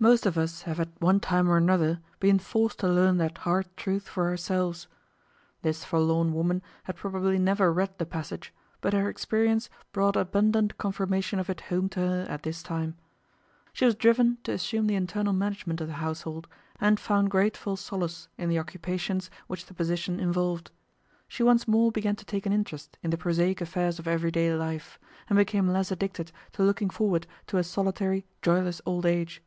Most 0.00 0.26
of 0.26 0.36
us 0.36 0.60
have 0.64 0.78
at 0.80 0.90
one 1.00 1.18
time 1.18 1.48
or 1.50 1.56
another 1.56 1.98
been 2.20 2.38
forced 2.38 2.80
to 2.80 2.88
learn 2.90 3.16
that 3.16 3.38
hard 3.38 3.74
truth 3.74 4.06
for 4.06 4.28
ourselves. 4.28 4.86
This 5.62 5.82
forlorn 5.82 6.34
woman 6.34 6.60
had 6.82 6.96
probably 6.96 7.38
never 7.38 7.72
read 7.72 7.96
the 7.96 8.04
passage, 8.04 8.52
but 8.82 8.92
her 8.92 9.08
experience 9.08 9.70
brought 9.92 10.14
abundant 10.14 10.76
confirmation 10.76 11.38
of 11.38 11.48
it 11.48 11.62
home 11.72 11.88
to 11.88 12.00
her 12.00 12.26
at 12.28 12.42
this 12.42 12.62
time. 12.62 12.98
She 13.72 13.86
was 13.86 13.94
driven 13.94 14.36
to 14.42 14.52
assume 14.52 14.88
the 14.88 14.94
internal 14.94 15.32
management 15.32 15.80
of 15.80 15.86
the 15.88 15.94
household, 15.94 16.48
and 16.78 17.00
found 17.00 17.30
grateful 17.30 17.74
solace 17.74 18.28
in 18.36 18.50
the 18.50 18.58
occupations 18.58 19.30
which 19.46 19.64
the 19.64 19.72
position 19.74 20.20
involved. 20.20 20.70
She 21.28 21.42
once 21.42 21.66
more 21.66 21.90
began 21.90 22.16
to 22.16 22.26
take 22.26 22.44
an 22.44 22.52
interest 22.52 22.98
in 23.02 23.08
the 23.08 23.16
prosaic 23.16 23.62
affairs 23.62 23.98
of 23.98 24.06
everyday 24.06 24.52
life, 24.54 24.98
and 25.30 25.38
became 25.38 25.66
less 25.72 25.90
addicted 25.90 26.30
to 26.52 26.62
looking 26.62 26.90
forward 26.90 27.26
to 27.46 27.56
a 27.56 27.64
solitary, 27.64 28.26
joyless 28.42 28.82
old 28.84 29.06
age. 29.06 29.42